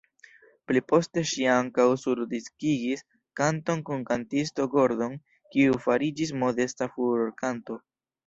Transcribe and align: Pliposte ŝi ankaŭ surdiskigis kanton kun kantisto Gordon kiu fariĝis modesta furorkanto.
Pliposte 0.69 1.21
ŝi 1.31 1.43
ankaŭ 1.55 1.85
surdiskigis 2.03 3.03
kanton 3.41 3.83
kun 3.89 4.01
kantisto 4.09 4.67
Gordon 4.73 5.15
kiu 5.57 5.77
fariĝis 5.85 6.33
modesta 6.45 6.89
furorkanto. 6.97 7.79